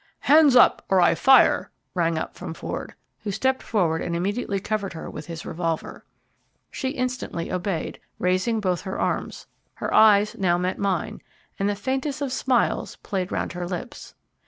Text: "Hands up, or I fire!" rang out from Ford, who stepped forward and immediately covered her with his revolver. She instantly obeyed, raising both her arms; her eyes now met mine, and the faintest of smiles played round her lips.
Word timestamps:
"Hands 0.21 0.55
up, 0.55 0.83
or 0.89 0.99
I 0.99 1.13
fire!" 1.13 1.69
rang 1.93 2.17
out 2.17 2.33
from 2.33 2.55
Ford, 2.55 2.95
who 3.19 3.29
stepped 3.29 3.61
forward 3.61 4.01
and 4.01 4.15
immediately 4.15 4.59
covered 4.59 4.93
her 4.93 5.11
with 5.11 5.27
his 5.27 5.45
revolver. 5.45 6.03
She 6.71 6.89
instantly 6.89 7.51
obeyed, 7.51 7.99
raising 8.17 8.59
both 8.59 8.81
her 8.81 8.99
arms; 8.99 9.45
her 9.75 9.93
eyes 9.93 10.35
now 10.39 10.57
met 10.57 10.79
mine, 10.79 11.21
and 11.59 11.69
the 11.69 11.75
faintest 11.75 12.19
of 12.19 12.33
smiles 12.33 12.95
played 13.03 13.31
round 13.31 13.53
her 13.53 13.67
lips. 13.67 14.15